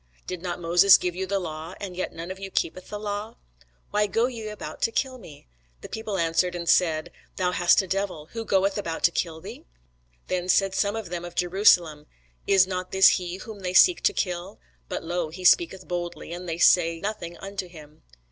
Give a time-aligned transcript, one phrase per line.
[0.25, 3.35] Did not Moses give you the law, and yet none of you keepeth the law?
[3.91, 5.45] Why go ye about to kill me?
[5.81, 9.63] The people answered and said, Thou hast a devil: who goeth about to kill thee?
[10.25, 12.07] Then said some of them of Jerusalem,
[12.47, 14.59] Is not this he, whom they seek to kill?
[14.89, 18.01] But, lo, he speaketh boldly, and they say nothing unto him.